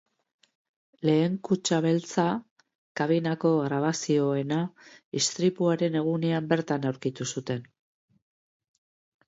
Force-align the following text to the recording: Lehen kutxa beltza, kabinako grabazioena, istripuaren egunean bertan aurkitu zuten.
Lehen 1.07 1.35
kutxa 1.47 1.77
beltza, 1.85 2.25
kabinako 3.03 3.51
grabazioena, 3.67 4.59
istripuaren 5.21 6.01
egunean 6.03 6.51
bertan 6.55 6.91
aurkitu 6.93 7.31
zuten. 7.35 7.65